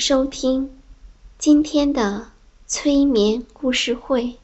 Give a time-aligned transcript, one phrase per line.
[0.00, 0.80] 收听
[1.36, 2.32] 今天的
[2.66, 4.38] 催眠故事会，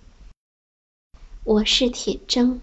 [1.44, 2.58] 我是铁铮。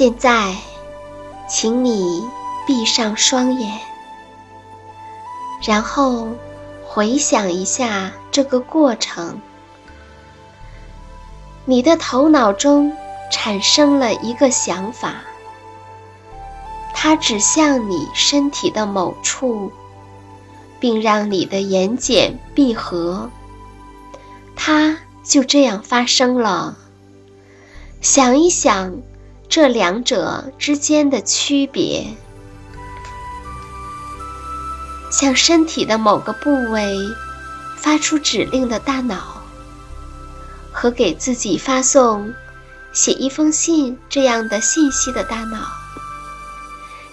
[0.00, 0.56] 现在，
[1.46, 2.26] 请你
[2.66, 3.78] 闭上双眼，
[5.62, 6.28] 然后
[6.86, 9.38] 回想一下这个过程。
[11.66, 12.96] 你的头脑中
[13.30, 15.16] 产生了一个想法，
[16.94, 19.70] 它指向你身体的某处，
[20.80, 23.28] 并让你的眼睑闭合。
[24.56, 26.78] 它就这样发生了。
[28.00, 28.94] 想一想。
[29.50, 32.06] 这两者之间的区别，
[35.10, 36.96] 向身体的某个部位
[37.76, 39.42] 发出指令的大脑，
[40.70, 42.32] 和给自己发送、
[42.92, 45.66] 写一封信这样的信息的大脑，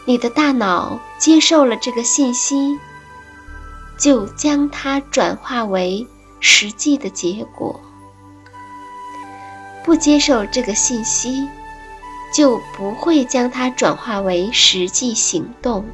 [0.05, 2.77] 你的大脑接受了这个信息，
[3.97, 6.05] 就将它转化为
[6.39, 7.81] 实际的结果；
[9.83, 11.49] 不接受这个信息。
[12.33, 15.85] 就不会将它转化为实际行动。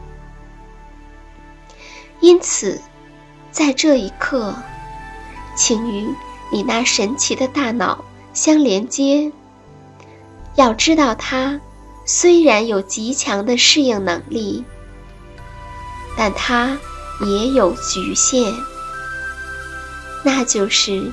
[2.19, 2.81] 因此，
[3.51, 4.55] 在这一刻，
[5.55, 6.07] 请与
[6.51, 9.31] 你那神奇的大脑相连接。
[10.55, 11.59] 要知道，它
[12.05, 14.63] 虽然有极强的适应能力，
[16.15, 16.77] 但它
[17.25, 18.53] 也有局限。
[20.23, 21.11] 那就是，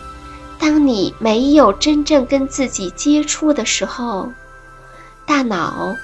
[0.59, 4.30] 当你没有真正跟自己接触的时候。
[5.30, 5.94] 大脑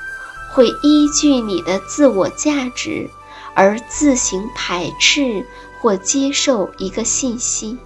[0.53, 3.11] 会依据你的自我价值
[3.57, 5.45] 而自行排斥
[5.81, 7.77] 或接受一个信息。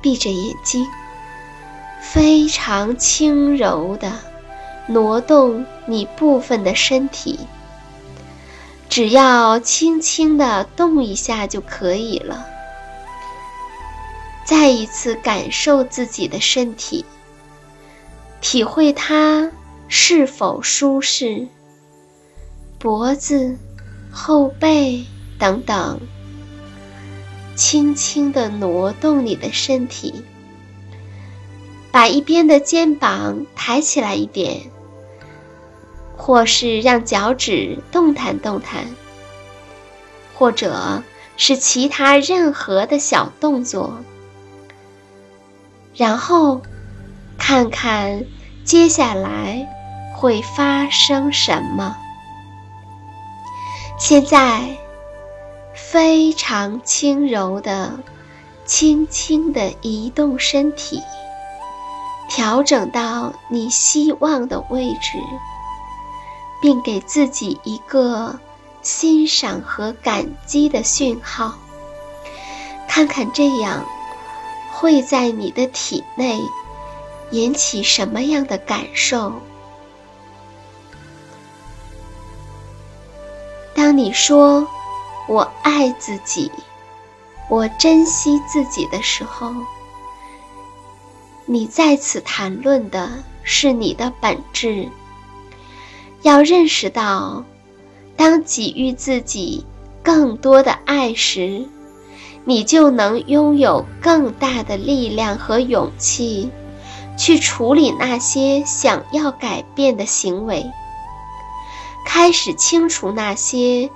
[0.00, 0.86] 闭着眼睛，
[2.00, 4.10] 非常轻柔地
[4.86, 7.38] 挪动你部分的身体，
[8.88, 12.46] 只要轻轻地动一下就可以了。
[14.46, 17.04] 再一次感受自己的身体。
[18.42, 19.50] 体会它
[19.86, 21.46] 是否舒适，
[22.76, 23.56] 脖子、
[24.10, 25.06] 后背
[25.38, 26.00] 等等，
[27.54, 30.24] 轻轻地挪动你的身体，
[31.92, 34.62] 把一边的肩膀抬起来一点，
[36.16, 38.84] 或是让脚趾动弹动弹，
[40.34, 41.04] 或者
[41.36, 43.98] 是其他任何的小动作，
[45.94, 46.60] 然后。
[47.44, 48.24] 看看
[48.64, 49.68] 接下来
[50.14, 51.96] 会发生什么。
[53.98, 54.78] 现在，
[55.74, 57.98] 非常轻柔的、
[58.64, 61.02] 轻轻的移动身体，
[62.28, 65.18] 调整到你希望的位置，
[66.62, 68.38] 并给自己一个
[68.82, 71.54] 欣赏和感激的讯号。
[72.86, 73.84] 看看这样
[74.70, 76.40] 会在你的体内。
[77.32, 79.32] 引起什么样的感受？
[83.74, 84.66] 当你说
[85.28, 86.50] “我爱自己，
[87.48, 89.52] 我珍惜自己”的时候，
[91.46, 93.10] 你在此谈论的
[93.42, 94.88] 是你的本质。
[96.20, 97.44] 要认识到，
[98.16, 99.66] 当给予自己
[100.02, 101.66] 更多的爱时，
[102.44, 106.50] 你就能拥有更大的力量和勇气，
[107.16, 110.64] 去处理那些想要改变的行为，
[112.06, 113.90] 开始清除那些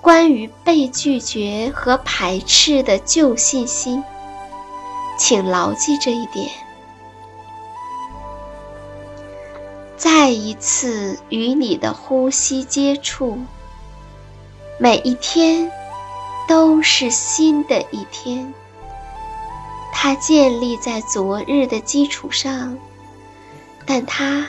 [0.00, 4.02] 关于被拒绝和排斥的旧信息。
[5.18, 6.50] 请牢记这一点。
[9.98, 13.38] 再一次与你的呼吸接触，
[14.78, 15.70] 每一天
[16.48, 18.54] 都是新的一天。
[20.02, 22.78] 它建立在昨日的基础上，
[23.84, 24.46] 但它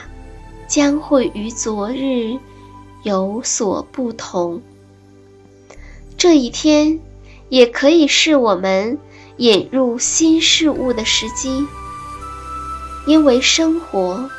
[0.66, 2.38] 将会与昨日
[3.02, 4.62] 有所不同。
[6.16, 6.98] 这一天
[7.50, 8.98] 也可以是我们
[9.36, 11.66] 引入新事物的时机，
[13.06, 14.30] 因为生活。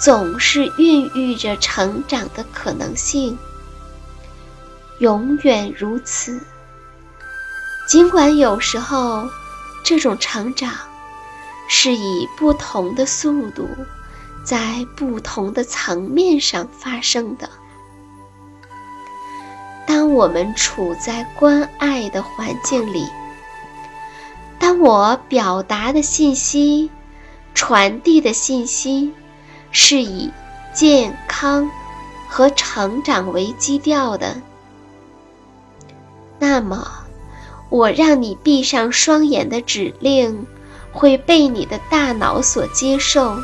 [0.00, 3.38] 总是孕育着成长的可能性，
[4.98, 6.40] 永远如此。
[7.88, 9.28] 尽管有时候，
[9.84, 10.72] 这种成长
[11.68, 13.68] 是以不同的速度，
[14.44, 17.48] 在不同的层面上发生的。
[19.86, 23.06] 当我们处在关爱的环境里，
[24.58, 26.90] 当我表达的信息、
[27.54, 29.12] 传递的信息。
[29.76, 30.30] 是以
[30.72, 31.68] 健康
[32.28, 34.40] 和成长为基调的。
[36.38, 37.03] 那么，
[37.68, 40.46] 我让你闭上双眼的指令
[40.92, 43.36] 会被你的大脑所接受。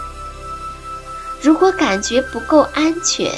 [1.41, 3.31] 如果感觉不够安全，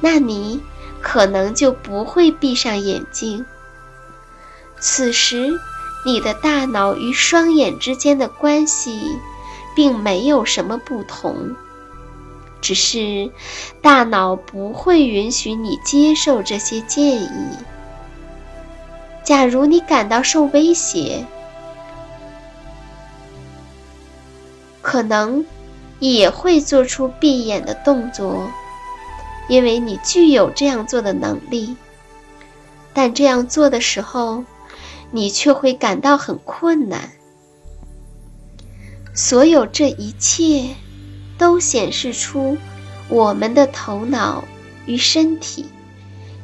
[0.00, 0.60] 那你
[1.00, 3.44] 可能就不会闭上眼睛。
[4.78, 5.58] 此时，
[6.04, 9.18] 你的大脑与双眼之间的关系。
[9.72, 11.54] 并没有什么不同，
[12.60, 13.30] 只是
[13.80, 17.30] 大脑不会允许你接受这些建议。
[19.22, 21.24] 假如你感到受威胁，
[24.82, 25.44] 可能
[25.98, 28.50] 也会做出闭眼的动作，
[29.48, 31.76] 因为你具有这样做的能力。
[32.92, 34.44] 但这样做的时候，
[35.12, 37.10] 你却会感到很困难。
[39.14, 40.74] 所有这一切，
[41.38, 42.56] 都显示出
[43.08, 44.44] 我们的头脑
[44.86, 45.66] 与身体，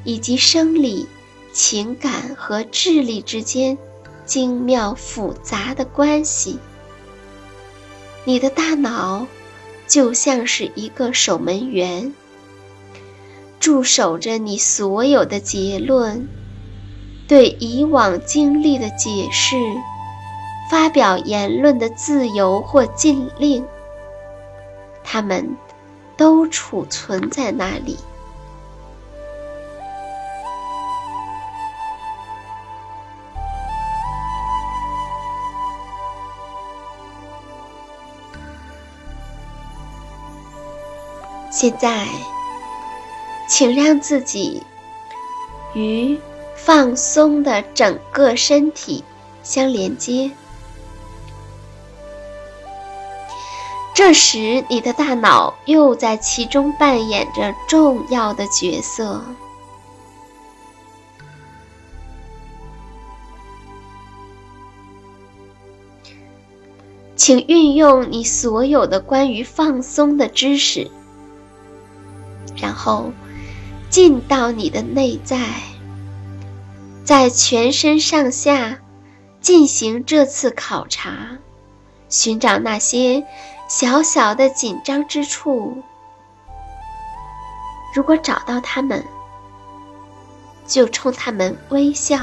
[0.05, 1.09] 以及生理、
[1.57, 3.79] 情感和智力之间
[4.27, 6.59] 精妙复杂的关系。
[8.27, 9.27] 你的大脑
[9.87, 12.13] 就像是一个守门员，
[13.59, 16.29] 驻守着你所有的结论，
[17.27, 19.57] 对以往经历的解释。
[20.71, 23.65] 发表言论的自由或禁令，
[25.03, 25.57] 他们
[26.19, 27.97] 都储存在那里。
[41.59, 42.07] 现在，
[43.49, 44.63] 请让自己
[45.73, 46.21] 与
[46.55, 49.03] 放松的整个身体
[49.43, 50.31] 相连接。
[53.95, 59.25] 这时，你的大脑又在其中扮演着重要的角色。
[67.17, 70.91] 请运用你所有的关于放松的知识，
[72.87, 73.13] 后
[73.91, 75.39] 进到你的内在，
[77.05, 78.79] 在全身上下
[79.41, 81.39] 进行这次考察，
[82.09, 83.27] 寻找那些。
[83.69, 85.83] 小小的紧张之处，
[87.93, 89.05] 如果找到他们，
[90.69, 92.17] 就冲他们微笑，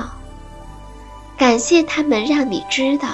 [1.38, 3.10] 感谢他们让你知道，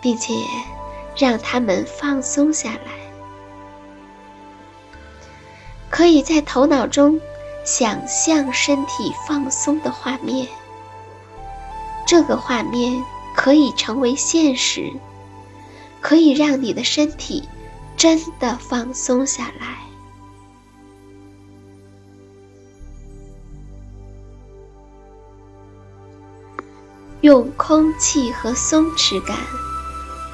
[0.00, 0.34] 并且
[1.16, 2.99] 让他们放松下来。
[6.00, 7.20] 可以在头脑中
[7.62, 10.48] 想象身体放松的画面，
[12.06, 13.04] 这个画面
[13.36, 14.90] 可以成为现实。
[16.00, 17.46] 可以让你的身体
[17.98, 19.76] 真的放松下来，
[27.20, 29.36] 用空气和松弛感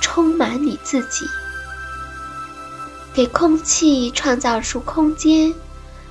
[0.00, 1.26] 充满你自己，
[3.16, 5.54] 给空气创造出空间，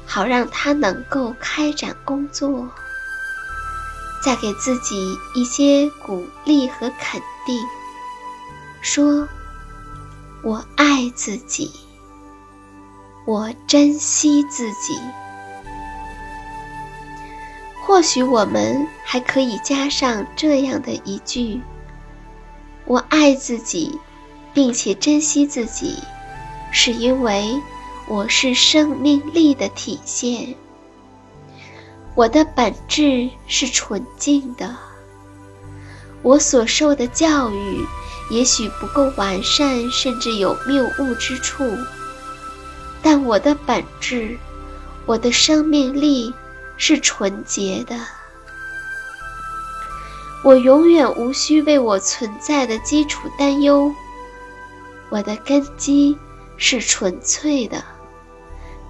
[0.07, 2.67] 好让它能够开展工作。
[4.24, 7.63] 再给自己一些鼓励和肯定。
[8.81, 9.27] 说
[10.41, 11.71] ：“我爱自己，
[13.27, 15.00] 我珍惜自己。”
[17.85, 21.62] 或许我们还可以加上这样的一句
[22.85, 24.00] ：“我爱自己，
[24.55, 26.00] 并且珍惜自己，
[26.77, 27.58] 是因为
[28.05, 30.53] 我是生命力的体现。
[32.15, 34.75] 我的本质是纯净的。”
[36.22, 37.86] 我所受的教育
[38.29, 41.63] 也许不够完善，甚至有谬误之处，
[43.01, 44.38] 但我的本质，
[45.05, 46.34] 我的生命力
[46.75, 47.98] 是纯洁的。
[50.44, 53.94] 我永远无需为我存在的基础担忧。
[55.10, 56.17] 我的根基
[56.57, 57.83] 是纯粹的，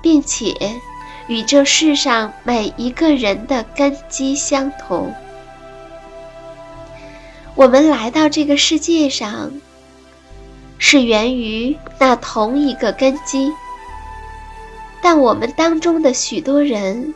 [0.02, 0.54] 并且
[1.28, 5.14] 与这世上每一个人的根基相同。
[7.56, 9.52] 我们来到这个世界上，
[10.78, 13.52] 是源于那同一个根基，
[15.02, 17.14] 但我们当中的许多人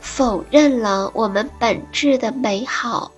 [0.00, 3.12] 否认了我们本质的美好、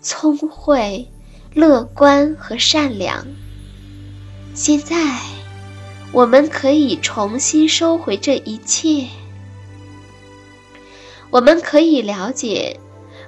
[0.00, 1.10] 聪慧、
[1.52, 3.26] 乐观和善良。
[4.54, 4.94] 现在，
[6.16, 9.06] 我们可以重新收回这一切，
[11.28, 12.80] 我们可以了解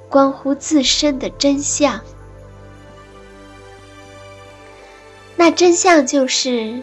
[0.09, 2.01] 关乎自身的真相。
[5.37, 6.83] 那真相就是，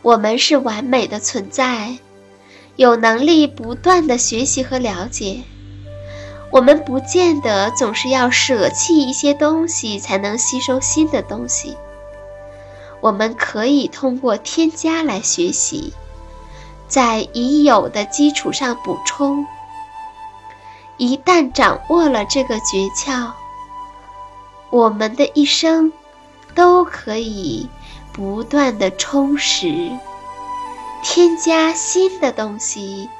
[0.00, 1.98] 我们是完美的存在，
[2.76, 5.42] 有能力不断的学习和了解。
[6.50, 11.76] 我们不见得总是要舍弃一些东西才能吸收新的东西。
[13.06, 15.92] 我们可以通过添加来学习，
[16.88, 19.46] 在已有的基础上补充。
[20.96, 23.30] 一旦掌握了这个诀窍，
[24.70, 25.92] 我们的一生。
[26.54, 27.68] 都可以
[28.14, 29.90] 不断的充实，
[31.02, 33.10] 添加新的东西，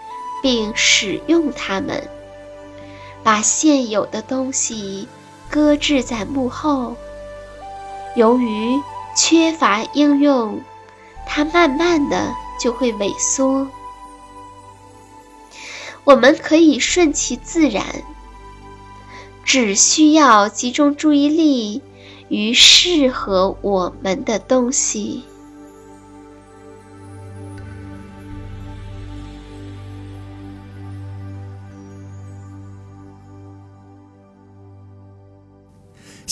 [0.42, 2.08] 并使用它们，
[3.22, 5.06] 把现有的东西
[5.50, 6.96] 搁置在幕后。
[8.14, 8.80] 由于
[9.16, 10.60] 缺乏应用，
[11.26, 13.66] 它慢慢的就会萎缩。
[16.04, 17.84] 我们可以顺其自然，
[19.42, 21.82] 只需要集中注意力。
[22.28, 25.22] 于适合我们的东西。